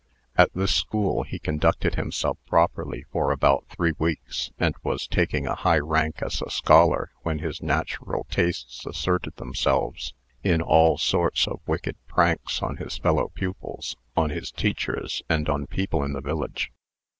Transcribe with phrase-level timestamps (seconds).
[0.35, 5.53] At this school he conducted himself properly for about three weeks, and was taking a
[5.53, 11.61] high rank as a scholar, when his natural tastes asserted themselves, in all sorts of
[11.67, 16.71] wicked pranks on his fellow pupils, on the teachers, and on people in the village.